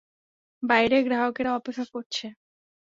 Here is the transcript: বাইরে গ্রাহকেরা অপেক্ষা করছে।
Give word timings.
বাইরে 0.63 0.97
গ্রাহকেরা 1.03 1.51
অপেক্ষা 1.55 1.85
করছে। 1.93 2.25